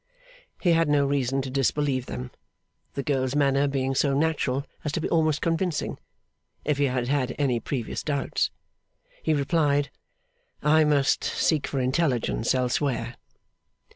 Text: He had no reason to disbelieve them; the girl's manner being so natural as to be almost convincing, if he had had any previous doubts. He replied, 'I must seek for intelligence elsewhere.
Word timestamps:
He 0.59 0.71
had 0.71 0.89
no 0.89 1.05
reason 1.05 1.43
to 1.43 1.51
disbelieve 1.51 2.07
them; 2.07 2.31
the 2.95 3.03
girl's 3.03 3.35
manner 3.35 3.67
being 3.67 3.93
so 3.93 4.15
natural 4.15 4.65
as 4.83 4.91
to 4.93 4.99
be 4.99 5.07
almost 5.07 5.41
convincing, 5.43 5.99
if 6.65 6.79
he 6.79 6.85
had 6.85 7.07
had 7.07 7.35
any 7.37 7.59
previous 7.59 8.01
doubts. 8.01 8.49
He 9.21 9.35
replied, 9.35 9.91
'I 10.63 10.85
must 10.85 11.23
seek 11.23 11.67
for 11.67 11.79
intelligence 11.79 12.55
elsewhere. 12.55 13.15